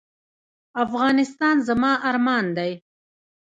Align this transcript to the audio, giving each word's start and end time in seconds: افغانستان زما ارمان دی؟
افغانستان 0.83 1.55
زما 1.67 1.91
ارمان 2.09 2.45
دی؟ 2.57 2.71